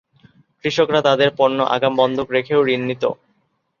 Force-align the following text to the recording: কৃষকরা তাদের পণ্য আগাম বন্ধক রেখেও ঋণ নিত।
কৃষকরা 0.63 0.99
তাদের 1.01 1.29
পণ্য 1.37 1.57
আগাম 1.75 1.93
বন্ধক 1.97 2.27
রেখেও 2.31 2.59
ঋণ 2.69 2.81
নিত। 2.89 3.03